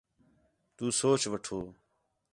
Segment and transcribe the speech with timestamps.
[0.77, 1.57] تو سوچ وٹھو